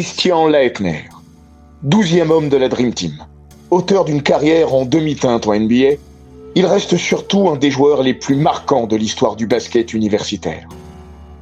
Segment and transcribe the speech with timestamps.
[0.00, 1.10] Christian Laettner,
[1.82, 3.22] douzième homme de la Dream Team.
[3.70, 5.98] Auteur d'une carrière en demi-teinte en NBA,
[6.54, 10.66] il reste surtout un des joueurs les plus marquants de l'histoire du basket universitaire.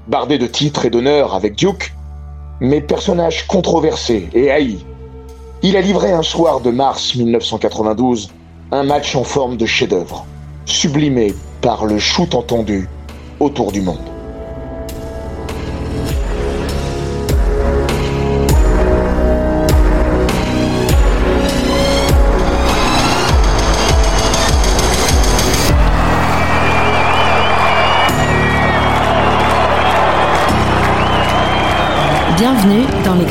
[0.08, 1.94] Bardé de titres et d'honneurs avec Duke,
[2.58, 4.84] mais personnage controversé et haï,
[5.62, 8.32] il a livré un soir de mars 1992
[8.72, 10.26] un match en forme de chef-d'œuvre,
[10.64, 12.88] sublimé par le shoot entendu
[13.38, 14.17] autour du monde.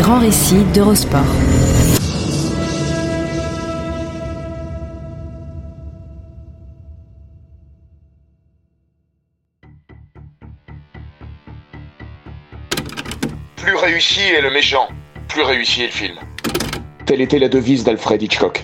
[0.08, 1.20] Grands récits d'Eurosport.
[13.58, 14.88] Plus réussi est le méchant,
[15.28, 16.16] plus réussi est le film.
[17.06, 18.64] Telle était la devise d'Alfred Hitchcock.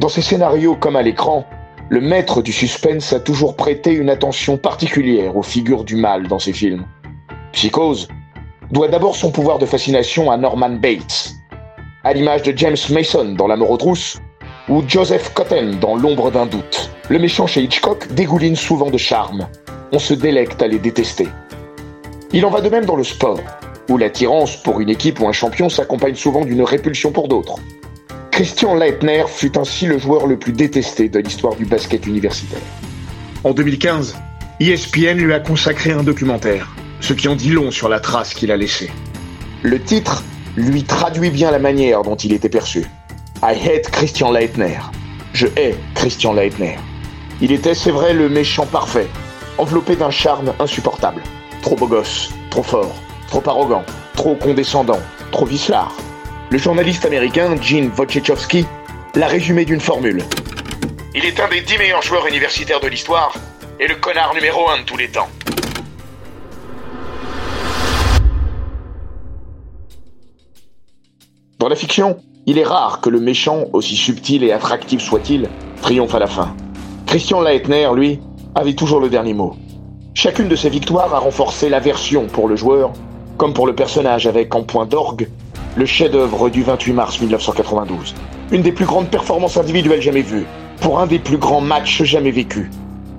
[0.00, 1.46] Dans ses scénarios comme à l'écran,
[1.90, 6.38] le maître du suspense a toujours prêté une attention particulière aux figures du mal dans
[6.38, 6.86] ses films.
[7.52, 8.08] Psychose
[8.74, 11.36] doit d'abord son pouvoir de fascination à Norman Bates,
[12.02, 13.94] à l'image de James Mason dans La mort aux
[14.68, 16.90] ou Joseph Cotten dans L'ombre d'un doute.
[17.08, 19.46] Le méchant chez Hitchcock dégouline souvent de charme.
[19.92, 21.28] On se délecte à les détester.
[22.32, 23.38] Il en va de même dans le sport,
[23.88, 27.60] où l'attirance pour une équipe ou un champion s'accompagne souvent d'une répulsion pour d'autres.
[28.32, 32.58] Christian Leitner fut ainsi le joueur le plus détesté de l'histoire du basket universitaire.
[33.44, 34.16] En 2015,
[34.58, 36.74] ESPN lui a consacré un documentaire,
[37.04, 38.90] ce qui en dit long sur la trace qu'il a laissée.
[39.62, 40.24] Le titre
[40.56, 42.86] lui traduit bien la manière dont il était perçu.
[43.42, 44.78] I hate Christian Leitner.
[45.34, 46.78] Je hais Christian Leitner.
[47.42, 49.06] Il était, c'est vrai, le méchant parfait,
[49.58, 51.22] enveloppé d'un charme insupportable.
[51.60, 52.94] Trop beau gosse, trop fort,
[53.28, 53.84] trop arrogant,
[54.14, 55.00] trop condescendant,
[55.30, 55.94] trop vicelard.
[56.48, 58.64] Le journaliste américain Gene Wojciechowski
[59.14, 60.22] l'a résumé d'une formule.
[61.14, 63.34] Il est un des dix meilleurs joueurs universitaires de l'histoire
[63.78, 65.28] et le connard numéro un de tous les temps.
[71.64, 75.48] Dans la fiction, il est rare que le méchant, aussi subtil et attractif soit-il,
[75.80, 76.54] triomphe à la fin.
[77.06, 78.20] Christian Leitner, lui,
[78.54, 79.56] avait toujours le dernier mot.
[80.12, 82.92] Chacune de ses victoires a renforcé l'aversion pour le joueur,
[83.38, 85.30] comme pour le personnage avec en point d'orgue
[85.74, 88.14] le chef-d'œuvre du 28 mars 1992.
[88.52, 90.44] Une des plus grandes performances individuelles jamais vues,
[90.82, 92.68] pour un des plus grands matchs jamais vécus,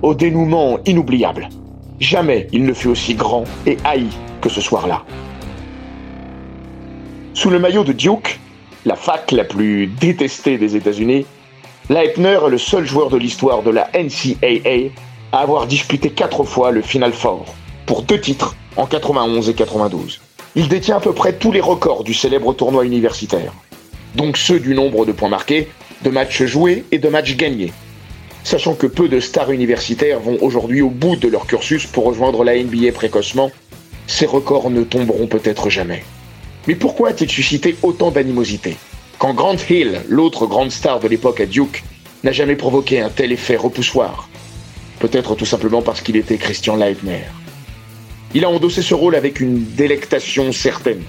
[0.02, 1.48] au dénouement inoubliable.
[1.98, 4.06] Jamais il ne fut aussi grand et haï
[4.40, 5.02] que ce soir-là.
[7.36, 8.40] Sous le maillot de Duke,
[8.86, 11.26] la fac la plus détestée des États-Unis,
[11.90, 14.90] Leitner est le seul joueur de l'histoire de la NCAA
[15.32, 17.44] à avoir disputé quatre fois le Final Four,
[17.84, 20.22] pour deux titres en 91 et 92.
[20.54, 23.52] Il détient à peu près tous les records du célèbre tournoi universitaire,
[24.14, 25.68] donc ceux du nombre de points marqués,
[26.04, 27.74] de matchs joués et de matchs gagnés.
[28.44, 32.44] Sachant que peu de stars universitaires vont aujourd'hui au bout de leur cursus pour rejoindre
[32.44, 33.50] la NBA précocement,
[34.06, 36.02] ces records ne tomberont peut-être jamais.
[36.66, 38.76] Mais pourquoi a-t-il suscité autant d'animosité
[39.18, 41.84] Quand Grant Hill, l'autre grande star de l'époque à Duke,
[42.24, 44.28] n'a jamais provoqué un tel effet repoussoir
[44.98, 47.24] Peut-être tout simplement parce qu'il était Christian Leitner.
[48.34, 51.02] Il a endossé ce rôle avec une délectation certaine.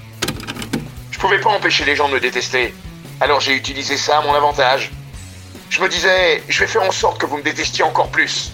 [1.12, 2.74] Je pouvais pas empêcher les gens de me détester,
[3.20, 4.92] alors j'ai utilisé ça à mon avantage.
[5.70, 8.52] Je me disais, je vais faire en sorte que vous me détestiez encore plus.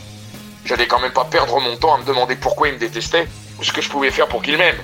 [0.65, 3.27] J'allais quand même pas perdre mon temps à me demander pourquoi il me détestait
[3.59, 4.77] ou ce que je pouvais faire pour qu'il m'aime.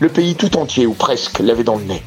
[0.00, 2.02] Le pays tout entier, ou presque, l'avait dans le nez.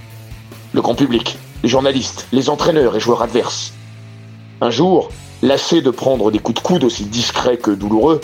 [0.74, 3.74] Le grand public, les journalistes, les entraîneurs et joueurs adverses.
[4.60, 5.10] Un jour,
[5.42, 8.20] lassé de prendre des coups de coude aussi discrets que douloureux,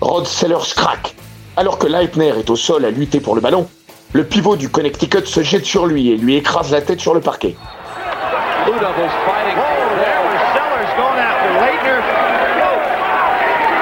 [0.00, 1.14] Rod Sellers craque.
[1.56, 3.66] Alors que Leitner est au sol à lutter pour le ballon,
[4.12, 7.20] le pivot du Connecticut se jette sur lui et lui écrase la tête sur le
[7.20, 7.56] parquet.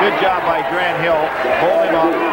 [0.05, 1.17] Good job by Grant Hill.
[1.63, 2.24] Hold him up.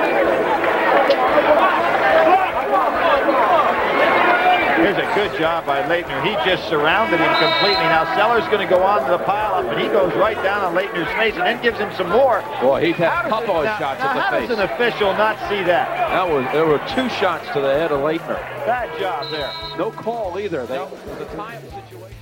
[4.92, 6.22] Here's a good job by Leitner.
[6.22, 7.88] He just surrounded him completely.
[7.88, 10.76] Now Seller's going to go on to the pile-up, and he goes right down on
[10.76, 12.44] Leitner's face and then gives him some more.
[12.60, 14.50] Boy, he's had How a couple of shots now at the how face.
[14.50, 15.88] does an official not see that?
[16.12, 18.36] That was there were two shots to the head of Leitner.
[18.66, 19.50] Bad job there.
[19.78, 20.66] No call either.
[20.66, 22.18] They, a time situation.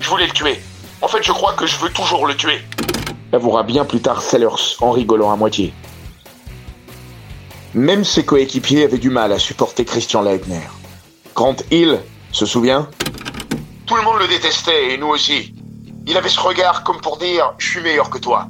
[0.00, 0.58] Je voulais le tuer.
[1.02, 2.62] En fait, je crois que je veux toujours le tuer.
[3.34, 5.74] Avouera bien plus tard Sellers en rigolant à moitié.
[7.74, 10.62] Même ses coéquipiers avaient du mal à supporter Christian Leitner.
[11.36, 12.00] Grant Hill,
[12.32, 12.88] se souvient
[13.84, 15.52] Tout le monde le détestait, et nous aussi.
[16.06, 18.48] Il avait ce regard comme pour dire «je suis meilleur que toi».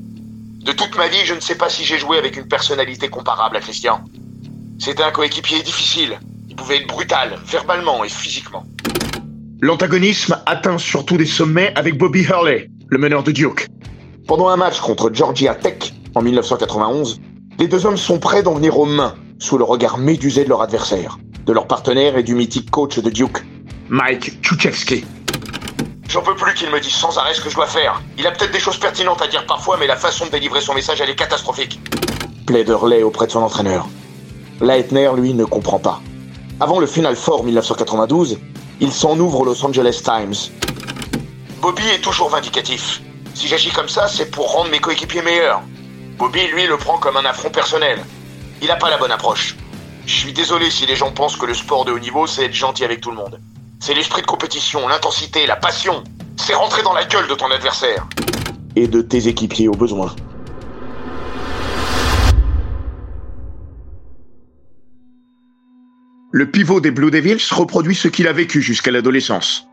[0.65, 3.57] De toute ma vie, je ne sais pas si j'ai joué avec une personnalité comparable
[3.57, 4.05] à Christian.
[4.79, 6.21] C'était un coéquipier difficile.
[6.49, 8.63] Il pouvait être brutal, verbalement et physiquement.
[9.61, 13.67] L'antagonisme atteint surtout des sommets avec Bobby Hurley, le meneur de Duke.
[14.29, 17.21] Pendant un match contre Georgia Tech en 1991,
[17.59, 20.63] les deux hommes sont prêts d'en venir aux mains sous le regard médusé de leur
[20.63, 23.39] adversaire, de leur partenaire et du mythique coach de Duke.
[23.89, 25.05] Mike Tchouchevsky.
[26.09, 28.03] J'en peux plus qu'il me dise sans arrêt ce que je dois faire.
[28.19, 30.75] Il a peut-être des choses pertinentes à dire parfois, mais la façon de délivrer son
[30.75, 31.81] message, elle est catastrophique.
[32.47, 33.87] Plaide Hurley auprès de son entraîneur.
[34.61, 36.01] Leitner, lui, ne comprend pas.
[36.59, 38.39] Avant le Final Four 1992,
[38.81, 40.35] il s'en ouvre au Los Angeles Times.
[41.61, 43.03] Bobby est toujours vindicatif.
[43.35, 45.63] Si j'agis comme ça, c'est pour rendre mes coéquipiers meilleurs.
[46.19, 48.01] Bobby, lui, le prend comme un affront personnel.
[48.63, 49.57] Il n'a pas la bonne approche.
[50.07, 52.55] Je suis désolé si les gens pensent que le sport de haut niveau, c'est être
[52.55, 53.41] gentil avec tout le monde.
[53.81, 56.05] C'est l'esprit de compétition, l'intensité, la passion.
[56.37, 58.07] C'est rentrer dans la gueule de ton adversaire.
[58.77, 60.15] Et de tes équipiers au besoin.
[66.31, 69.67] Le pivot des Blue Devils reproduit ce qu'il a vécu jusqu'à l'adolescence.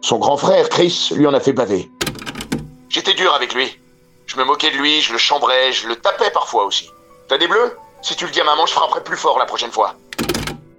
[0.00, 1.88] Son grand frère, Chris, lui en a fait baver.
[2.88, 3.78] J'étais dur avec lui.
[4.26, 6.90] Je me moquais de lui, je le chambrais, je le tapais parfois aussi.
[7.28, 7.76] T'as des bleus?
[8.02, 9.94] Si tu le dis à maman, je frapperai plus fort la prochaine fois.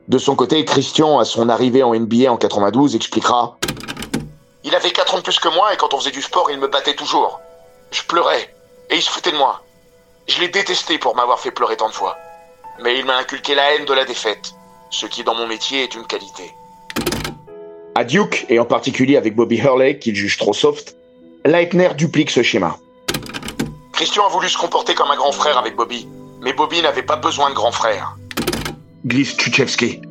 [0.09, 3.57] De son côté, Christian, à son arrivée en NBA en 92, expliquera
[4.65, 6.59] Il avait 4 ans de plus que moi et quand on faisait du sport, il
[6.59, 7.39] me battait toujours.
[7.91, 8.53] Je pleurais
[8.89, 9.61] et il se foutait de moi.
[10.27, 12.17] Je l'ai détesté pour m'avoir fait pleurer tant de fois.
[12.81, 14.53] Mais il m'a inculqué la haine de la défaite,
[14.89, 16.53] ce qui dans mon métier est une qualité.
[17.95, 20.95] À Duke, et en particulier avec Bobby Hurley, qu'il juge trop soft,
[21.45, 22.77] Leitner duplique ce schéma.
[23.93, 26.07] Christian a voulu se comporter comme un grand frère avec Bobby,
[26.43, 28.15] mais Bobby n'avait pas besoin de grand frère.
[29.05, 30.01] Glisse Tchouchevsky.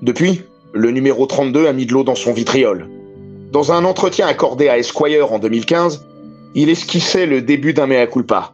[0.00, 0.42] Depuis,
[0.72, 2.88] le numéro 32 a mis de l'eau dans son vitriol.
[3.50, 6.04] Dans un entretien accordé à Esquire en 2015,
[6.54, 8.52] il esquissait le début d'un mea culpa.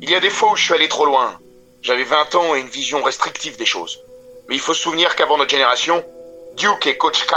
[0.00, 1.34] Il y a des fois où je suis allé trop loin.
[1.80, 4.00] J'avais 20 ans et une vision restrictive des choses.
[4.48, 6.02] Mais il faut se souvenir qu'avant notre génération,
[6.56, 7.34] Duke et Coach K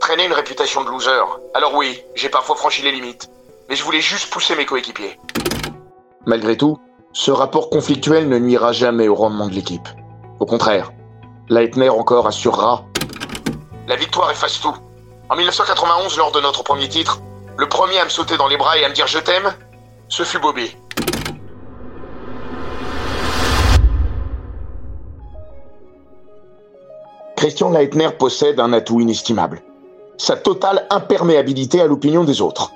[0.00, 1.24] traînaient une réputation de loser.
[1.54, 3.28] Alors oui, j'ai parfois franchi les limites.
[3.68, 5.18] Mais je voulais juste pousser mes coéquipiers.
[6.26, 6.78] Malgré tout,
[7.12, 9.88] ce rapport conflictuel ne nuira jamais au rendement de l'équipe.
[10.40, 10.92] Au contraire,
[11.48, 12.84] Leitner encore assurera
[13.86, 14.74] La victoire efface tout.
[15.30, 17.20] En 1991, lors de notre premier titre,
[17.56, 19.52] le premier à me sauter dans les bras et à me dire je t'aime,
[20.08, 20.76] ce fut Bobby.
[27.36, 29.62] Christian Leitner possède un atout inestimable.
[30.18, 32.72] Sa totale imperméabilité à l'opinion des autres.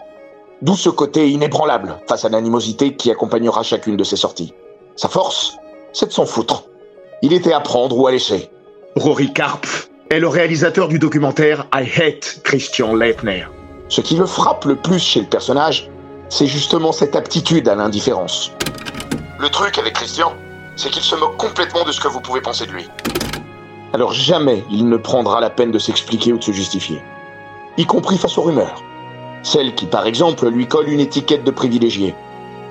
[0.63, 4.55] D'où ce côté inébranlable face à l'animosité qui accompagnera chacune de ses sorties.
[4.95, 5.57] Sa force,
[5.93, 6.67] c'est de s'en foutre.
[7.21, 8.49] Il était à prendre ou à laisser.
[8.95, 13.47] Rory Karpf est le réalisateur du documentaire I Hate Christian Leitner.
[13.89, 15.91] Ce qui le frappe le plus chez le personnage,
[16.29, 18.53] c'est justement cette aptitude à l'indifférence.
[19.41, 20.33] Le truc avec Christian,
[20.77, 22.89] c'est qu'il se moque complètement de ce que vous pouvez penser de lui.
[23.95, 27.03] Alors jamais il ne prendra la peine de s'expliquer ou de se justifier.
[27.79, 28.81] Y compris face aux rumeurs.
[29.43, 32.15] Celles qui, par exemple, lui collent une étiquette de privilégié.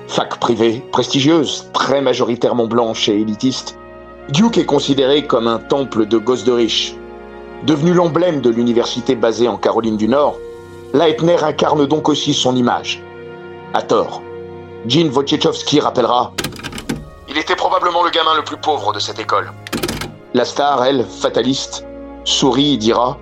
[0.08, 3.78] Fac privée, prestigieuse, très majoritairement blanche et élitiste,
[4.30, 6.94] Duke est considéré comme un temple de gosses de riches.
[7.64, 10.36] Devenu l'emblème de l'université basée en Caroline du Nord,
[10.94, 13.02] Leitner incarne donc aussi son image.
[13.74, 14.22] À tort.
[14.86, 16.32] Gene Wojciechowski rappellera
[17.28, 19.52] Il était probablement le gamin le plus pauvre de cette école.
[20.34, 21.86] La star, elle, fataliste,
[22.24, 23.18] sourit et dira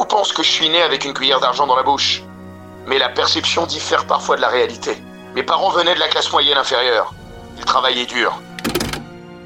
[0.00, 2.22] Beaucoup pensent que je suis né avec une cuillère d'argent dans la bouche.
[2.86, 4.92] Mais la perception diffère parfois de la réalité.
[5.34, 7.12] Mes parents venaient de la classe moyenne inférieure.
[7.58, 8.40] Ils travaillaient dur.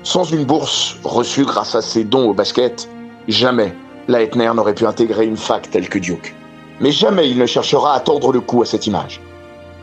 [0.04, 2.88] Sans une bourse reçue grâce à ses dons au basket,
[3.26, 3.75] jamais
[4.06, 6.37] Leitner n'aurait pu intégrer une fac telle que Duke.
[6.78, 9.20] Mais jamais il ne cherchera à tordre le cou à cette image.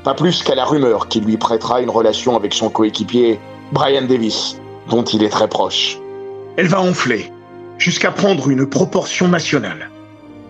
[0.06, 3.42] Pas plus qu'à la rumeur qu'il lui prêtera une relation avec son coéquipier
[3.74, 4.56] Brian Davis,
[4.88, 5.98] dont il est très proche.
[6.56, 7.30] Elle va enfler,
[7.78, 9.90] jusqu'à prendre une proportion nationale.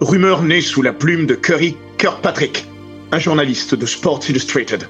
[0.01, 2.65] Rumeur née sous la plume de Curry Kirkpatrick,
[3.12, 4.89] un journaliste de Sports Illustrated.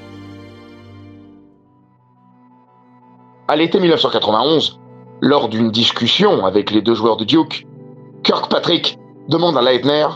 [3.50, 4.80] À l'été 1991,
[5.20, 7.68] lors d'une discussion avec les deux joueurs de Duke,
[8.24, 10.08] Kirkpatrick demande à Leitner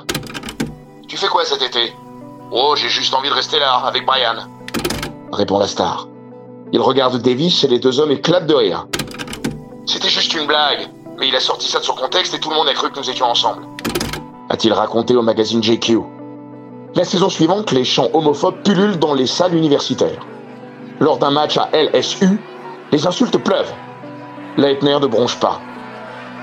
[1.10, 1.92] Tu fais quoi cet été?
[2.54, 4.48] Oh, j'ai juste envie de rester là, avec Brian,
[5.34, 6.08] répond la star.
[6.72, 8.88] Il regarde Davis et les deux hommes éclatent de rire.
[9.86, 10.88] C'était juste une blague,
[11.20, 12.98] mais il a sorti ça de son contexte et tout le monde a cru que
[12.98, 13.68] nous étions ensemble.
[14.50, 16.00] A-t-il raconté au magazine JQ
[16.96, 20.26] La saison suivante, les chants homophobes pullulent dans les salles universitaires.
[21.00, 22.40] Lors d'un match à LSU,
[22.92, 23.74] les insultes pleuvent.
[24.58, 25.60] Leitner ne bronche pas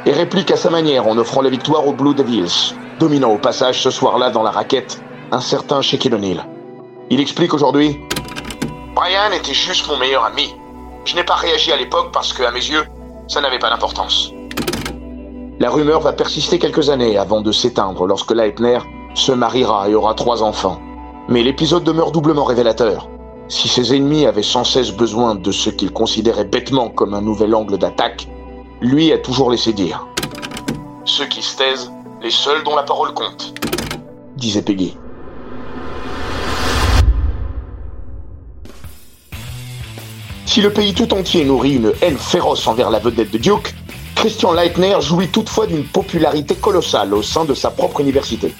[0.05, 3.83] et réplique à sa manière en offrant la victoire aux Blue Devils, dominant au passage
[3.83, 6.45] ce soir-là dans la raquette un certain Shaquille O'Neal.
[7.11, 8.01] Il explique aujourd'hui
[8.95, 10.55] Brian était juste mon meilleur ami.
[11.05, 12.85] Je n'ai pas réagi à l'époque parce que, mes yeux,
[13.27, 14.33] ça n'avait pas d'importance.
[15.63, 18.81] La rumeur va persister quelques années avant de s'éteindre lorsque Leitner
[19.15, 20.81] se mariera et aura trois enfants.
[21.29, 23.09] Mais l'épisode demeure doublement révélateur.
[23.47, 27.55] Si ses ennemis avaient sans cesse besoin de ce qu'ils considéraient bêtement comme un nouvel
[27.55, 28.27] angle d'attaque,
[28.81, 30.05] lui a toujours laissé dire.
[31.05, 33.55] Ceux qui se taisent, les seuls dont la parole compte,
[34.37, 34.97] disait Peggy.
[40.45, 43.77] Si le pays tout entier nourrit une haine féroce envers la vedette de Duke,
[44.23, 48.55] Christian Leitner jouit toutefois d'une popularité colossale au sein de sa propre université.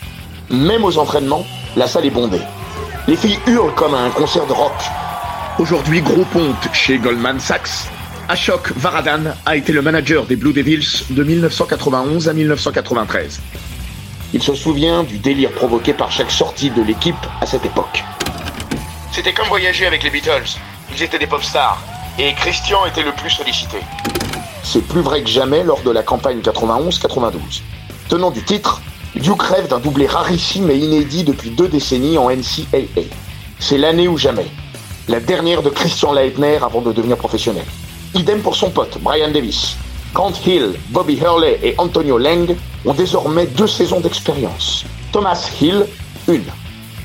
[0.51, 2.41] Même aux entraînements, la salle est bondée.
[3.07, 4.73] Les filles hurlent comme à un concert de rock.
[5.61, 7.87] Aujourd'hui gros ponte chez Goldman Sachs,
[8.29, 13.41] Ashok Varadan a été le manager des Blue Devils de 1991 à 1993.
[14.35, 18.03] Il se souvient du délire provoqué par chaque sortie de l'équipe à cette époque.
[19.13, 20.59] C'était comme voyager avec les Beatles.
[20.93, 21.81] Ils étaient des pop stars.
[22.19, 23.79] Et Christian était le plus sollicité.
[24.63, 27.63] C'est plus vrai que jamais lors de la campagne 91-92.
[28.09, 28.81] Tenant du titre,
[29.17, 33.03] Duke rêve d'un doublé rarissime et inédit depuis deux décennies en NCAA.
[33.59, 34.47] C'est l'année ou jamais.
[35.09, 37.65] La dernière de Christian Leitner avant de devenir professionnel.
[38.15, 39.77] Idem pour son pote, Brian Davis.
[40.15, 42.55] Grant Hill, Bobby Hurley et Antonio Lang
[42.85, 44.85] ont désormais deux saisons d'expérience.
[45.11, 45.87] Thomas Hill,
[46.29, 46.45] une.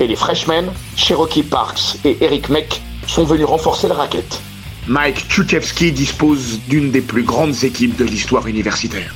[0.00, 4.40] Et les freshmen, Cherokee Parks et Eric Meck, sont venus renforcer la raquette.
[4.88, 9.14] Mike Tchutchevsky dispose d'une des plus grandes équipes de l'histoire universitaire.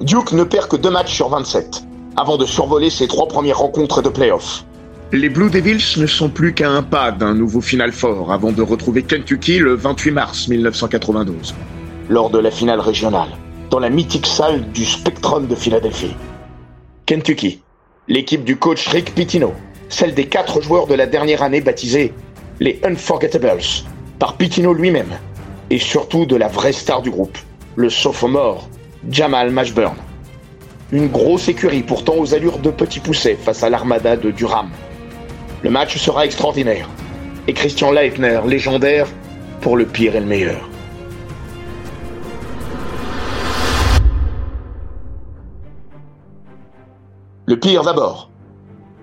[0.00, 1.84] Duke ne perd que deux matchs sur 27,
[2.16, 4.64] avant de survoler ses trois premières rencontres de playoffs.
[5.12, 8.62] Les Blue Devils ne sont plus qu'à un pas d'un nouveau Final Four avant de
[8.62, 11.54] retrouver Kentucky le 28 mars 1992.
[12.08, 13.28] Lors de la finale régionale,
[13.68, 16.16] dans la mythique salle du Spectrum de Philadelphie.
[17.04, 17.60] Kentucky,
[18.08, 19.52] l'équipe du coach Rick Pitino,
[19.90, 22.14] celle des quatre joueurs de la dernière année baptisés
[22.58, 23.60] les Unforgettables,
[24.18, 25.18] par Pitino lui-même,
[25.70, 27.38] et surtout de la vraie star du groupe,
[27.76, 28.68] le sophomore
[29.10, 29.94] Jamal Mashburn.
[30.90, 34.70] Une grosse écurie pourtant aux allures de petit pousset face à l'armada de Durham.
[35.62, 36.88] Le match sera extraordinaire,
[37.46, 39.06] et Christian Leitner légendaire
[39.60, 40.68] pour le pire et le meilleur.
[47.48, 48.28] Le pire d'abord.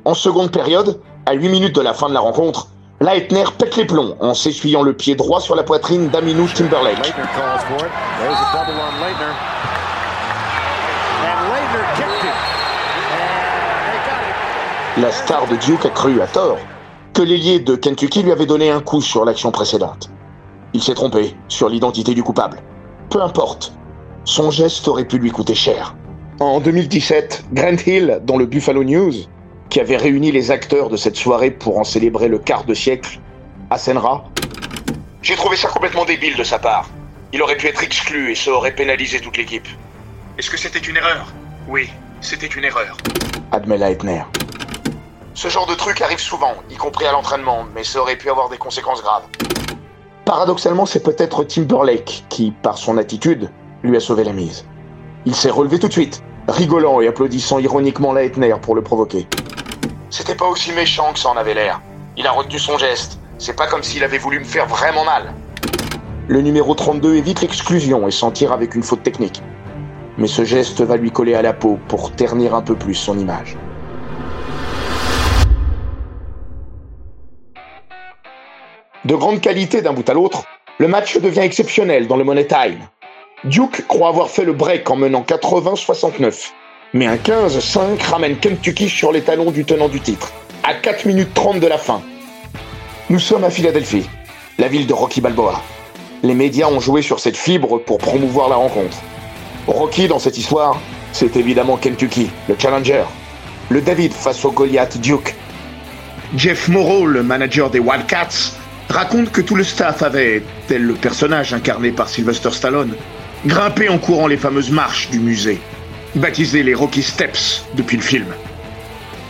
[0.05, 2.67] En seconde période, à 8 minutes de la fin de la rencontre,
[3.01, 7.11] Leitner pète les plombs en s'essuyant le pied droit sur la poitrine d'Aminou Timberlake.
[14.99, 16.59] La star de Duke a cru, à tort,
[17.13, 20.11] que l'ailier de Kentucky lui avait donné un coup sur l'action précédente.
[20.73, 22.61] Il s'est trompé sur l'identité du coupable.
[23.09, 23.73] Peu importe,
[24.23, 25.95] son geste aurait pu lui coûter cher.
[26.41, 29.13] En 2017, Grant Hill, dans le Buffalo News,
[29.69, 33.21] qui avait réuni les acteurs de cette soirée pour en célébrer le quart de siècle,
[33.69, 34.25] assénera
[35.21, 36.89] J'ai trouvé ça complètement débile de sa part.
[37.31, 39.67] Il aurait pu être exclu et ça aurait pénalisé toute l'équipe.
[40.37, 41.33] Est-ce que c'était une erreur?
[41.69, 41.89] Oui,
[42.19, 42.97] c'était une erreur.
[43.53, 44.23] Admet Leitner.
[45.35, 48.49] Ce genre de truc arrive souvent, y compris à l'entraînement, mais ça aurait pu avoir
[48.49, 49.23] des conséquences graves.
[50.25, 53.49] Paradoxalement, c'est peut-être Timberlake qui, par son attitude,
[53.83, 54.65] lui a sauvé la mise.
[55.25, 59.27] Il s'est relevé tout de suite, rigolant et applaudissant ironiquement Leitner pour le provoquer.
[60.09, 61.81] C'était pas aussi méchant que ça en avait l'air.
[62.17, 63.19] Il a retenu son geste.
[63.37, 65.33] C'est pas comme s'il avait voulu me faire vraiment mal.
[66.27, 69.43] Le numéro 32 évite l'exclusion et s'en tire avec une faute technique.
[70.17, 73.19] Mais ce geste va lui coller à la peau pour ternir un peu plus son
[73.19, 73.57] image.
[79.03, 80.45] De grande qualité d'un bout à l'autre,
[80.79, 82.79] le match devient exceptionnel dans le Money Time.
[83.43, 86.51] Duke croit avoir fait le break en menant 80-69.
[86.93, 90.31] Mais un 15-5 ramène Kentucky sur les talons du tenant du titre,
[90.63, 92.01] à 4 minutes 30 de la fin.
[93.09, 94.09] Nous sommes à Philadelphie,
[94.57, 95.61] la ville de Rocky Balboa.
[96.23, 98.97] Les médias ont joué sur cette fibre pour promouvoir la rencontre.
[99.67, 100.79] Rocky, dans cette histoire,
[101.11, 103.03] c'est évidemment Kentucky, le challenger.
[103.69, 105.35] Le David face au Goliath Duke.
[106.35, 108.53] Jeff Morrow, le manager des Wildcats,
[108.89, 112.95] raconte que tout le staff avait, tel le personnage incarné par Sylvester Stallone,
[113.45, 115.59] grimpé en courant les fameuses marches du musée,
[116.15, 118.33] baptisées les Rocky Steps depuis le film.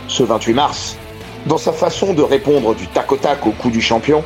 [0.08, 0.96] Ce 28 mars,
[1.44, 4.24] dans sa façon de répondre du tac au tac au coup du champion,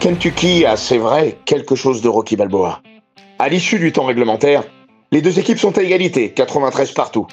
[0.00, 2.80] Kentucky a, c'est vrai, quelque chose de Rocky Balboa.
[3.38, 4.64] À l'issue du temps réglementaire,
[5.12, 7.26] les deux équipes sont à égalité, 93 partout.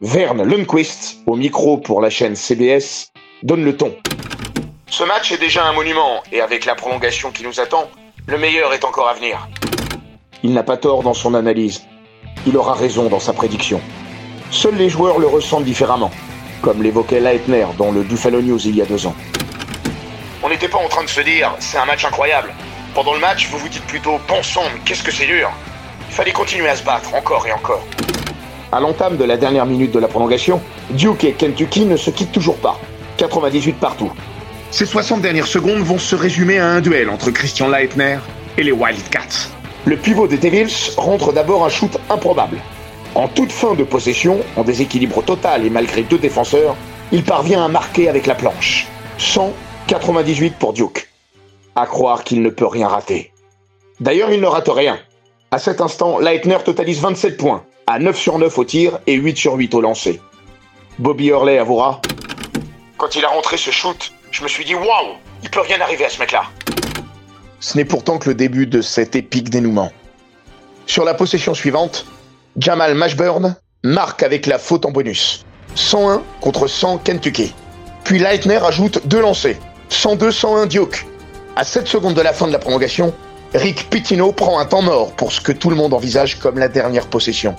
[0.00, 3.12] Verne Lundquist, au micro pour la chaîne CBS,
[3.42, 3.94] donne le ton.
[4.88, 7.88] Ce match est déjà un monument, et avec la prolongation qui nous attend,
[8.26, 9.48] le meilleur est encore à venir.
[10.46, 11.82] Il n'a pas tort dans son analyse.
[12.46, 13.80] Il aura raison dans sa prédiction.
[14.52, 16.12] Seuls les joueurs le ressentent différemment,
[16.62, 19.14] comme l'évoquait Leitner dans le Buffalo News il y a deux ans.
[20.44, 22.54] On n'était pas en train de se dire, c'est un match incroyable.
[22.94, 25.50] Pendant le match, vous vous dites plutôt, bon sang, mais qu'est-ce que c'est dur.
[26.08, 27.84] Il fallait continuer à se battre, encore et encore.
[28.70, 30.60] À l'entame de la dernière minute de la prolongation,
[30.90, 32.78] Duke et Kentucky ne se quittent toujours pas.
[33.16, 34.12] 98 partout.
[34.70, 38.18] Ces 60 dernières secondes vont se résumer à un duel entre Christian Leitner
[38.56, 39.55] et les Wildcats.
[39.86, 42.58] Le pivot des Devils rentre d'abord un shoot improbable.
[43.14, 46.74] En toute fin de possession, en déséquilibre total et malgré deux défenseurs,
[47.12, 48.88] il parvient à marquer avec la planche.
[49.18, 51.08] 198 pour Duke.
[51.76, 53.32] À croire qu'il ne peut rien rater.
[54.00, 54.98] D'ailleurs, il ne rate rien.
[55.52, 59.38] À cet instant, Leitner totalise 27 points, à 9 sur 9 au tir et 8
[59.38, 60.20] sur 8 au lancer.
[60.98, 62.00] Bobby Hurley avouera
[62.96, 65.14] Quand il a rentré ce shoot, je me suis dit waouh,
[65.44, 66.42] il peut rien arriver à ce mec-là.
[67.60, 69.92] Ce n'est pourtant que le début de cet épique dénouement.
[70.86, 72.06] Sur la possession suivante,
[72.56, 75.44] Jamal Mashburn marque avec la faute en bonus.
[75.74, 77.54] 101 contre 100 Kentucky.
[78.04, 79.56] Puis Leitner ajoute deux lancers.
[79.90, 81.06] 102-101 Duke.
[81.56, 83.14] À 7 secondes de la fin de la prolongation,
[83.54, 86.68] Rick Pitino prend un temps mort pour ce que tout le monde envisage comme la
[86.68, 87.56] dernière possession.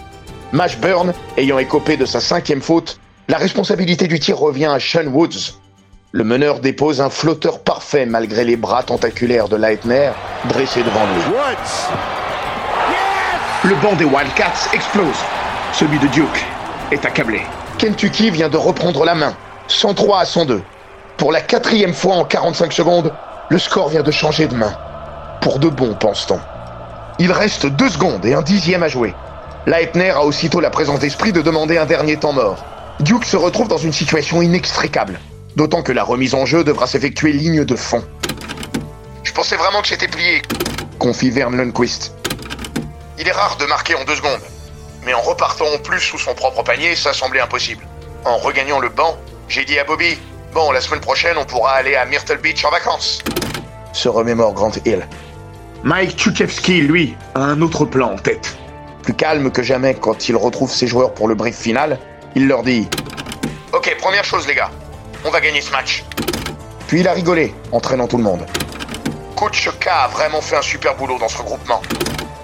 [0.51, 5.60] Mashburn, ayant écopé de sa cinquième faute, la responsabilité du tir revient à Sean Woods.
[6.14, 10.12] Le meneur dépose un flotteur parfait malgré les bras tentaculaires de Leitner
[10.46, 11.22] dressés devant lui.
[13.66, 15.18] Le banc des Wildcats explose.
[15.74, 16.46] Celui de Duke
[16.94, 17.42] est accablé.
[17.78, 19.36] Kentucky vient de reprendre la main,
[19.68, 20.62] 103 à 102.
[21.17, 23.13] Pour la quatrième fois en 45 secondes,
[23.50, 24.78] le score vient de changer de main.
[25.41, 26.39] Pour de bon, pense-t-on.
[27.20, 29.13] Il reste deux secondes et un dixième à jouer.
[29.65, 32.63] Leitner a aussitôt la présence d'esprit de demander un dernier temps mort.
[33.02, 35.20] Duke se retrouve dans une situation inextricable,
[35.58, 38.06] d'autant que la remise en jeu devra s'effectuer ligne de fond.
[39.24, 40.43] Je pensais vraiment que j'étais plié,
[41.00, 42.13] confie Vern Lundquist.
[43.17, 44.39] Il est rare de marquer en deux secondes,
[45.04, 47.84] mais en repartant en plus sous son propre panier, ça semblait impossible.
[48.24, 49.17] En regagnant le banc,
[49.50, 50.20] j'ai dit à Bobby
[50.54, 53.24] Bon, la semaine prochaine, on pourra aller à Myrtle Beach en vacances.
[53.93, 55.08] Se remémore Grant Hill.
[55.84, 58.58] Mike Tchouchevski, lui, a un autre plan en tête.
[59.02, 61.98] Plus calme que jamais quand il retrouve ses joueurs pour le brief final,
[62.36, 62.88] il leur dit
[63.74, 64.72] Ok, première chose, les gars,
[65.28, 66.06] on va gagner ce match.
[66.88, 68.46] Puis il a rigolé, entraînant tout le monde.
[69.36, 71.82] Coach K a vraiment fait un super boulot dans ce regroupement,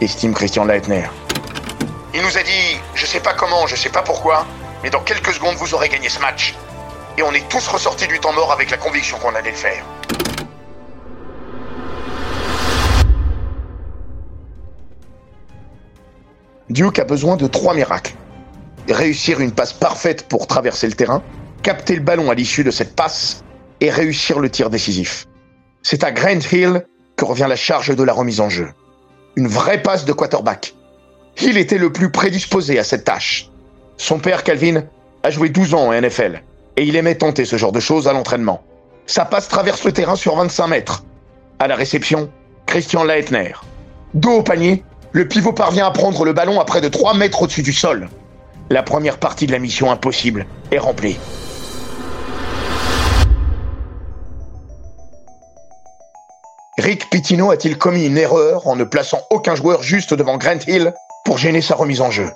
[0.02, 1.06] estime Christian Leitner.
[2.14, 4.46] Il nous a dit Je sais pas comment, je sais pas pourquoi,
[4.84, 6.56] mais dans quelques secondes, vous aurez gagné ce match.
[7.18, 9.84] Et on est tous ressortis du temps mort avec la conviction qu'on allait le faire.
[16.70, 18.14] Duke a besoin de trois miracles.
[18.90, 21.24] Réussir une passe parfaite pour traverser le terrain,
[21.64, 23.44] capter le ballon à l'issue de cette passe
[23.82, 25.26] et réussir le tir décisif.
[25.82, 28.70] C'est à Grant Hill que revient la charge de la remise en jeu.
[29.36, 30.76] Une vraie passe de quarterback.
[31.42, 33.50] Hill était le plus prédisposé à cette tâche.
[33.98, 34.84] Son père, Calvin,
[35.24, 36.44] a joué 12 ans en NFL
[36.78, 38.64] et il aimait tenter ce genre de choses à l'entraînement.
[39.06, 41.04] Sa passe traverse le terrain sur 25 mètres.
[41.60, 42.30] À la réception,
[42.66, 43.54] Christian Leitner.
[44.14, 47.42] Dos au panier, le pivot parvient à prendre le ballon à près de 3 mètres
[47.42, 48.10] au-dessus du sol.
[48.70, 51.18] La première partie de la mission impossible est remplie.
[56.84, 60.94] Rick Pitino a-t-il commis une erreur en ne plaçant aucun joueur juste devant Grant Hill
[61.24, 62.30] pour gêner sa remise en jeu?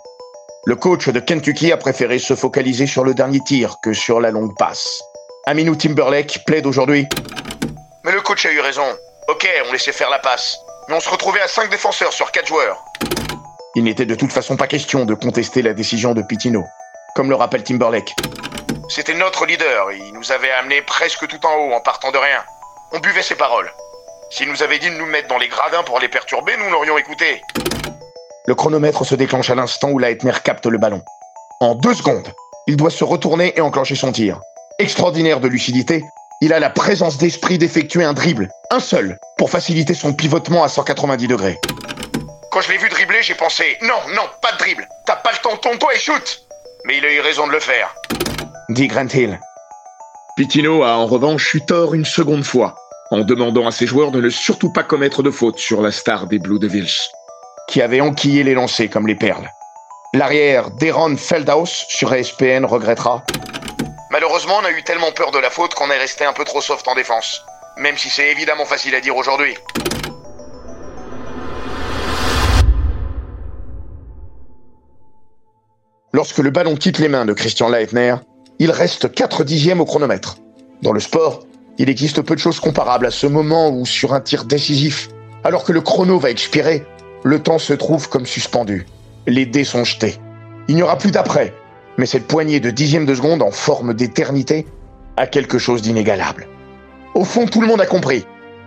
[0.66, 4.32] Le coach de Kentucky a préféré se focaliser sur le dernier tir que sur la
[4.32, 5.02] longue passe.
[5.48, 7.10] Aminou Timberlake plaide aujourd'hui.
[8.06, 8.86] Mais le coach a eu raison.
[9.28, 10.58] Ok, on laissait faire la passe.
[10.88, 12.86] Mais on se retrouvait à 5 défenseurs sur 4 joueurs.
[13.76, 16.64] Il n'était de toute façon pas question de contester la décision de Pitino,
[17.16, 18.16] comme le rappelle Timberlake.
[18.88, 22.46] C'était notre leader, il nous avait amené presque tout en haut en partant de rien.
[22.94, 23.70] On buvait ses paroles.
[24.30, 26.98] S'il nous avait dit de nous mettre dans les gradins pour les perturber, nous l'aurions
[26.98, 27.42] écouté.
[28.46, 31.02] Le chronomètre se déclenche à l'instant où Leitner capte le ballon.
[31.62, 32.28] En deux secondes,
[32.68, 34.42] il doit se retourner et enclencher son tir.
[34.80, 36.04] Extraordinaire de lucidité,
[36.42, 40.68] il a la présence d'esprit d'effectuer un dribble, un seul, pour faciliter son pivotement à
[40.68, 41.58] 190 degrés.
[42.52, 44.88] Quand je l'ai vu dribbler, j'ai pensé non, non, pas de dribble.
[45.06, 46.48] T'as pas le temps, tourne-toi et shoot.
[46.86, 47.96] Mais il a eu raison de le faire.
[48.70, 49.40] Dit Grant Hill.
[50.36, 52.76] Pitino a en revanche eu tort une seconde fois.
[53.12, 56.28] En demandant à ses joueurs de ne surtout pas commettre de faute sur la star
[56.28, 57.10] des Blue Devils,
[57.67, 59.50] qui avait enquillé les lancers comme les perles.
[60.13, 63.24] L'arrière d'Aaron Feldhaus sur ESPN regrettera.
[64.12, 66.62] Malheureusement, on a eu tellement peur de la faute qu'on est resté un peu trop
[66.62, 67.41] soft en défense.
[67.78, 69.56] Même si c'est évidemment facile à dire aujourd'hui.
[76.13, 78.15] Lorsque le ballon quitte les mains de Christian Leitner,
[78.60, 80.38] il reste 4 dixièmes au chronomètre.
[80.82, 81.41] Dans le sport,
[81.78, 85.10] il existe peu de choses comparables à ce moment où, sur un tir décisif,
[85.44, 86.86] alors que le chrono va expirer,
[87.24, 88.86] le temps se trouve comme suspendu.
[89.28, 90.16] Les dés sont jetés.
[90.68, 91.54] Il n'y aura plus d'après,
[91.98, 94.66] mais cette poignée de dixièmes de seconde en forme d'éternité
[95.18, 96.48] a quelque chose d'inégalable.
[97.13, 98.26] Au fond, tout le monde a compris,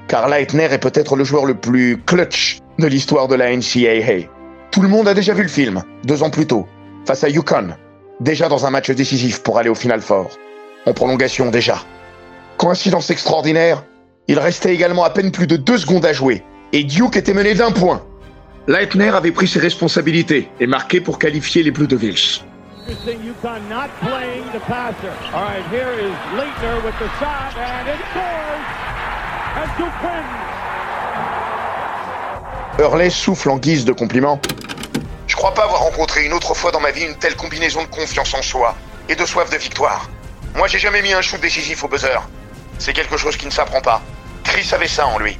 [0.09, 4.29] car Leitner est peut-être le joueur le plus clutch de l'histoire de la NCAA.
[4.71, 6.67] Tout le monde a déjà vu le film, deux ans plus tôt,
[7.07, 7.75] face à Yukon,
[8.21, 10.31] déjà dans un match décisif pour aller au final fort.
[10.87, 11.77] En prolongation déjà.
[12.61, 13.85] Coïncidence extraordinaire,
[14.29, 16.45] il restait également à peine plus de deux secondes à jouer,
[16.75, 18.05] et Duke était mené d'un point.
[18.69, 22.43] Leitner avait pris ses responsabilités et marqué pour qualifier les Blue Devils.
[32.79, 34.39] Hurley souffle en guise de compliment.
[35.27, 37.89] Je crois pas avoir rencontré une autre fois dans ma vie une telle combinaison de
[37.89, 38.77] confiance en soi
[39.09, 40.11] et de soif de victoire.
[40.57, 42.21] Moi, j'ai jamais mis un shoot décisif au buzzer.
[42.81, 44.01] C'est quelque chose qui ne s'apprend pas.
[44.43, 45.37] Chris avait ça en lui.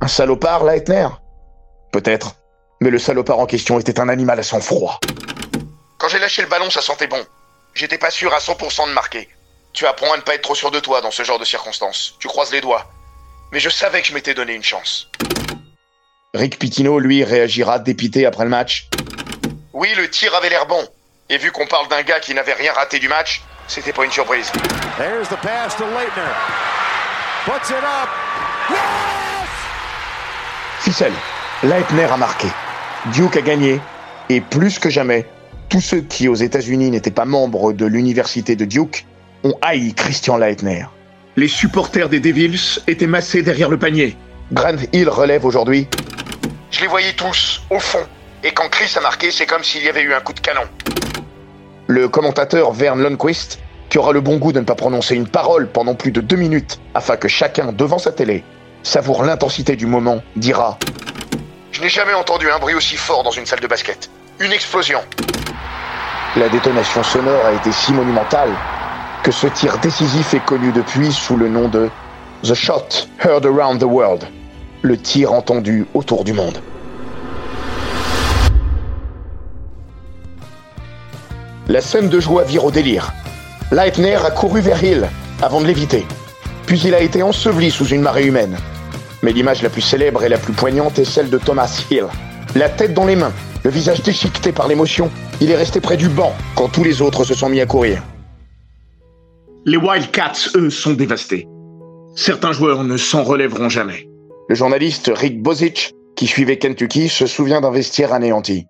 [0.00, 1.06] Un salopard, Leitner?
[1.92, 2.34] Peut-être.
[2.80, 4.98] Mais le salopard en question était un animal à sang froid.
[5.96, 7.24] Quand j'ai lâché le ballon, ça sentait bon.
[7.72, 9.28] J'étais pas sûr à 100% de marquer.
[9.74, 12.16] Tu apprends à ne pas être trop sûr de toi dans ce genre de circonstances.
[12.18, 12.90] Tu croises les doigts.
[13.52, 15.08] Mais je savais que je m'étais donné une chance.
[16.34, 18.88] Rick Pitino, lui, réagira dépité après le match.
[19.72, 20.84] Oui, le tir avait l'air bon.
[21.30, 24.10] Et vu qu'on parle d'un gars qui n'avait rien raté du match, c'était pas une
[24.10, 24.50] surprise.
[24.96, 26.32] There's the pass to Leitner.
[27.44, 28.08] Puts it up.
[28.70, 29.48] Yes!
[30.80, 31.12] Ficelle.
[31.62, 32.48] Leitner a marqué.
[33.12, 33.80] Duke a gagné.
[34.28, 35.26] Et plus que jamais,
[35.68, 39.06] tous ceux qui aux États-Unis n'étaient pas membres de l'université de Duke
[39.44, 40.86] ont haï Christian Leitner.
[41.36, 44.16] Les supporters des Devils étaient massés derrière le panier.
[44.52, 45.88] Grant Hill relève aujourd'hui.
[46.70, 48.06] Je les voyais tous, au fond.
[48.42, 50.62] Et quand Chris a marqué, c'est comme s'il y avait eu un coup de canon.
[51.88, 55.68] Le commentateur Vern Lundquist, qui aura le bon goût de ne pas prononcer une parole
[55.68, 58.42] pendant plus de deux minutes afin que chacun, devant sa télé,
[58.82, 60.78] savoure l'intensité du moment, dira
[61.70, 64.10] Je n'ai jamais entendu un bruit aussi fort dans une salle de basket.
[64.40, 64.98] Une explosion.
[66.36, 68.50] La détonation sonore a été si monumentale
[69.22, 71.88] que ce tir décisif est connu depuis sous le nom de
[72.42, 74.24] The Shot Heard Around the World,
[74.82, 76.58] le tir entendu autour du monde.
[81.68, 83.12] La scène de joie vire au délire.
[83.72, 85.08] Leitner a couru vers Hill
[85.42, 86.06] avant de l'éviter.
[86.64, 88.56] Puis il a été enseveli sous une marée humaine.
[89.22, 92.06] Mais l'image la plus célèbre et la plus poignante est celle de Thomas Hill.
[92.54, 93.32] La tête dans les mains,
[93.64, 97.24] le visage déchiqueté par l'émotion, il est resté près du banc quand tous les autres
[97.24, 98.00] se sont mis à courir.
[99.64, 101.48] Les Wildcats, eux, sont dévastés.
[102.14, 104.08] Certains joueurs ne s'en relèveront jamais.
[104.48, 108.68] Le journaliste Rick Bozich, qui suivait Kentucky, se souvient d'un vestiaire anéanti.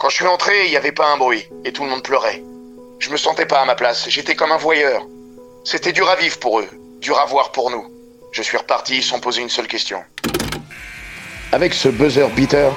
[0.00, 2.42] Quand je suis entré, il n'y avait pas un bruit, et tout le monde pleurait.
[3.00, 5.02] Je me sentais pas à ma place, j'étais comme un voyeur.
[5.62, 6.68] C'était dur à vivre pour eux,
[7.02, 7.84] dur à voir pour nous.
[8.32, 10.02] Je suis reparti sans poser une seule question.
[11.52, 12.72] Avec ce buzzer beater,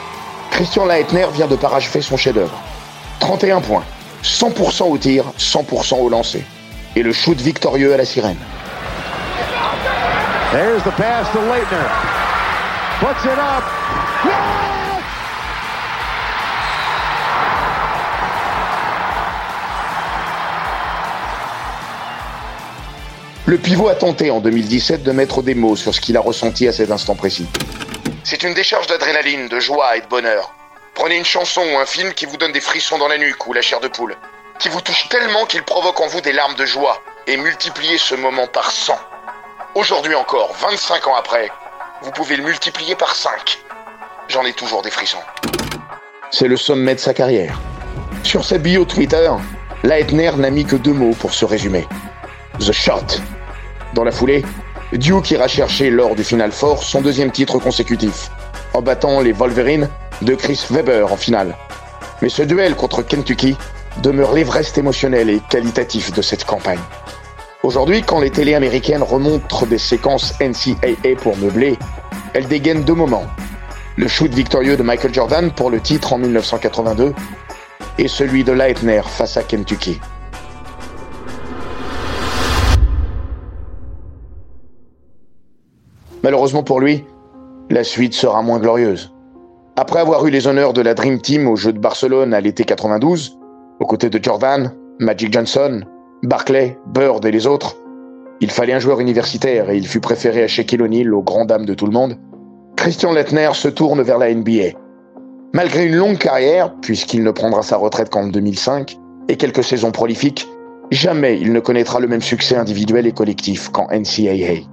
[0.51, 2.61] Christian Leitner vient de parachever son chef-d'œuvre.
[3.21, 3.85] 31 points,
[4.21, 6.43] 100% au tir, 100% au lancer.
[6.97, 8.39] Et le shoot victorieux à la sirène.
[10.51, 11.87] There's the pass to Leitner.
[12.99, 14.62] Puts it up.
[23.45, 26.65] Le pivot a tenté en 2017 de mettre des mots sur ce qu'il a ressenti
[26.65, 27.45] à cet instant précis.
[28.23, 30.55] C'est une décharge d'adrénaline, de joie et de bonheur.
[30.95, 33.51] Prenez une chanson ou un film qui vous donne des frissons dans la nuque ou
[33.51, 34.15] la chair de poule,
[34.59, 38.15] qui vous touche tellement qu'il provoque en vous des larmes de joie, et multipliez ce
[38.15, 38.95] moment par 100.
[39.75, 41.49] Aujourd'hui encore, 25 ans après,
[42.01, 43.59] vous pouvez le multiplier par 5.
[44.29, 45.17] J'en ai toujours des frissons.
[46.31, 47.59] C'est le sommet de sa carrière.
[48.23, 49.29] Sur sa bio Twitter,
[49.83, 51.85] Leitner n'a mis que deux mots pour se résumer.
[52.59, 53.21] The Shot.
[53.93, 54.43] Dans la foulée,
[54.93, 58.29] Duke ira chercher lors du Final Four son deuxième titre consécutif,
[58.73, 59.89] en battant les Wolverines
[60.21, 61.55] de Chris Webber en finale.
[62.21, 63.57] Mais ce duel contre Kentucky
[64.01, 66.79] demeure l'Everest émotionnel et qualitatif de cette campagne.
[67.63, 71.77] Aujourd'hui, quand les télés américaines remontrent des séquences NCAA pour meubler,
[72.33, 73.25] elles dégainent deux moments.
[73.95, 77.13] Le shoot victorieux de Michael Jordan pour le titre en 1982
[77.97, 79.99] et celui de Leitner face à Kentucky.
[86.23, 87.03] Malheureusement pour lui,
[87.69, 89.13] la suite sera moins glorieuse.
[89.75, 92.63] Après avoir eu les honneurs de la Dream Team aux Jeux de Barcelone à l'été
[92.63, 93.37] 92,
[93.81, 95.81] aux côtés de Jordan, Magic Johnson,
[96.23, 97.75] Barclay, Bird et les autres,
[98.39, 101.65] il fallait un joueur universitaire et il fut préféré à Shaquille O'Neal aux grandes dames
[101.65, 102.17] de tout le monde.
[102.77, 104.77] Christian Lettner se tourne vers la NBA.
[105.53, 110.47] Malgré une longue carrière, puisqu'il ne prendra sa retraite qu'en 2005, et quelques saisons prolifiques,
[110.89, 114.72] jamais il ne connaîtra le même succès individuel et collectif qu'en NCAA.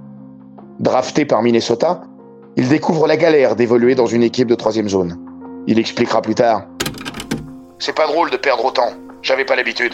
[0.81, 2.01] Drafté par Minnesota,
[2.55, 5.15] il découvre la galère d'évoluer dans une équipe de troisième zone.
[5.67, 6.63] Il expliquera plus tard.
[7.77, 8.89] C'est pas drôle de perdre autant,
[9.21, 9.93] j'avais pas l'habitude.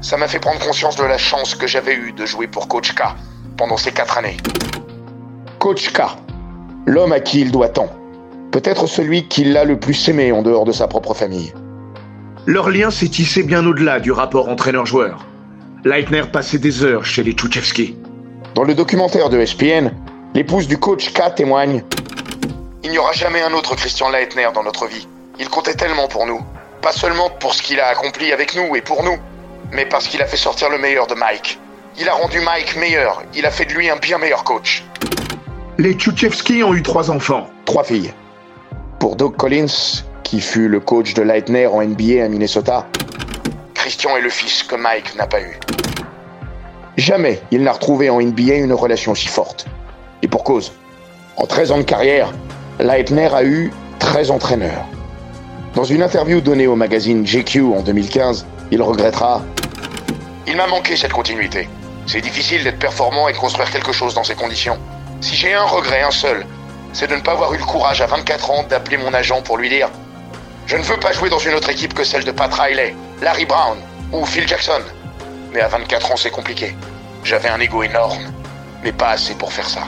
[0.00, 2.94] Ça m'a fait prendre conscience de la chance que j'avais eue de jouer pour Coach
[2.94, 3.02] K
[3.56, 4.36] pendant ces quatre années.
[5.58, 6.02] Coach K,
[6.86, 7.88] l'homme à qui il doit tant.
[8.52, 11.52] Peut-être celui qui l'a le plus aimé en dehors de sa propre famille.
[12.46, 15.26] Leur lien s'est tissé bien au-delà du rapport entraîneur-joueur.
[15.84, 17.96] Leitner passait des heures chez les Tchouchevski.
[18.54, 19.90] Dans le documentaire de ESPN,
[20.34, 21.82] l'épouse du coach K témoigne
[22.84, 25.08] Il n'y aura jamais un autre Christian Leitner dans notre vie.
[25.38, 26.40] Il comptait tellement pour nous.
[26.82, 29.18] Pas seulement pour ce qu'il a accompli avec nous et pour nous,
[29.72, 31.58] mais parce qu'il a fait sortir le meilleur de Mike.
[31.98, 33.22] Il a rendu Mike meilleur.
[33.34, 34.84] Il a fait de lui un bien meilleur coach.
[35.78, 37.48] Les Tchouchevski ont eu trois enfants.
[37.64, 38.12] Trois filles.
[38.98, 42.86] Pour Doug Collins, qui fut le coach de Leitner en NBA à Minnesota,
[43.74, 45.58] Christian est le fils que Mike n'a pas eu.
[46.96, 49.66] Jamais il n'a retrouvé en NBA une relation si forte.
[50.22, 50.72] Et pour cause.
[51.36, 52.32] En 13 ans de carrière,
[52.78, 54.84] Leitner a eu 13 entraîneurs.
[55.74, 59.42] Dans une interview donnée au magazine GQ en 2015, il regrettera
[60.46, 61.68] Il m'a manqué cette continuité.
[62.06, 64.78] C'est difficile d'être performant et de construire quelque chose dans ces conditions.
[65.20, 66.44] Si j'ai un regret, un seul,
[66.92, 69.58] c'est de ne pas avoir eu le courage à 24 ans d'appeler mon agent pour
[69.58, 69.88] lui dire
[70.66, 73.44] Je ne veux pas jouer dans une autre équipe que celle de Pat Riley, Larry
[73.44, 73.78] Brown
[74.12, 74.80] ou Phil Jackson.
[75.52, 76.74] Mais à 24 ans, c'est compliqué.
[77.22, 78.32] J'avais un ego énorme,
[78.82, 79.82] mais pas assez pour faire ça.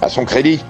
[0.00, 0.60] À son crédit,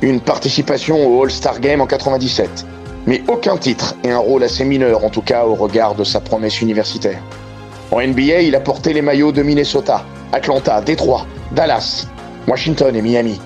[0.00, 2.66] une participation au All-Star Game en 97,
[3.06, 6.20] mais aucun titre et un rôle assez mineur en tout cas au regard de sa
[6.20, 7.22] promesse universitaire.
[7.92, 12.08] En NBA, il a porté les maillots de Minnesota, Atlanta, Détroit, Dallas,
[12.48, 13.40] Washington et Miami.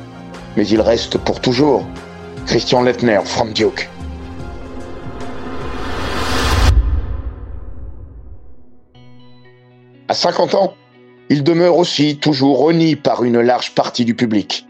[0.56, 1.84] Mais il reste pour toujours
[2.46, 3.90] Christian Lettner from Duke.
[10.08, 10.74] À 50 ans,
[11.28, 14.66] il demeure aussi toujours reni par une large partie du public.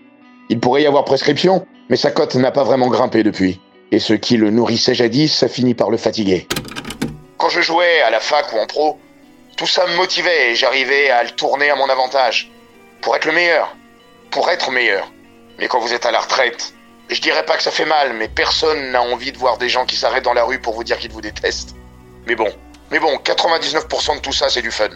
[0.49, 3.61] Il pourrait y avoir prescription, mais sa cote n'a pas vraiment grimpé depuis.
[3.91, 6.47] Et ce qui le nourrissait jadis a fini par le fatiguer.
[7.39, 8.99] Quand je jouais à la fac ou en pro,
[9.57, 12.51] tout ça me motivait et j'arrivais à le tourner à mon avantage.
[13.01, 13.75] Pour être le meilleur.
[14.31, 15.11] Pour être meilleur.
[15.59, 16.75] Mais quand vous êtes à la retraite,
[17.09, 19.85] je dirais pas que ça fait mal, mais personne n'a envie de voir des gens
[19.85, 21.75] qui s'arrêtent dans la rue pour vous dire qu'ils vous détestent.
[22.27, 22.53] Mais bon,
[22.91, 24.89] mais bon, 99% de tout ça c'est du fun.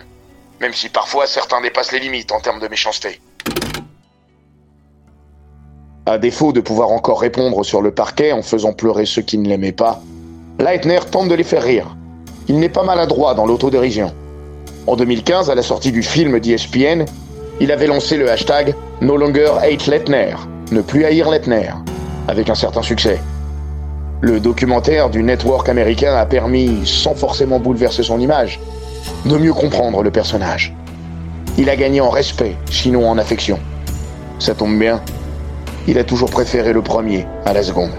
[0.61, 3.21] Même si parfois certains dépassent les limites en termes de méchanceté.
[6.07, 9.49] À défaut de pouvoir encore répondre sur le parquet en faisant pleurer ceux qui ne
[9.49, 10.01] l'aimaient pas,
[10.59, 11.95] Leitner tente de les faire rire.
[12.49, 14.13] Il n'est pas maladroit dans l'autodérision.
[14.87, 17.05] En 2015, à la sortie du film d'ESPN,
[17.61, 20.35] il avait lancé le hashtag No longer hate Leitner,
[20.73, 21.71] ne plus haïr Leitner,
[22.29, 23.21] avec un certain succès.
[24.23, 28.59] Le documentaire du network américain a permis, sans forcément bouleverser son image,
[29.27, 30.75] de mieux comprendre le personnage.
[31.59, 33.59] Il a gagné en respect, sinon en affection.
[34.39, 35.03] Ça tombe bien,
[35.87, 37.90] il a toujours préféré le premier à la seconde.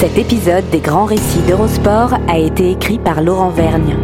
[0.00, 3.96] Cet épisode des grands récits d'Eurosport a été écrit par Laurent Vergne.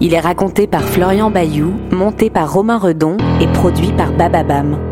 [0.00, 4.91] Il est raconté par Florian Bayou, monté par Romain Redon et produit par Bababam.